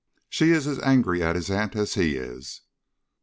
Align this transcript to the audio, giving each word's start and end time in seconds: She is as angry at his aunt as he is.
She 0.31 0.49
is 0.49 0.65
as 0.65 0.79
angry 0.79 1.21
at 1.21 1.35
his 1.35 1.51
aunt 1.51 1.75
as 1.75 1.93
he 1.93 2.15
is. 2.15 2.61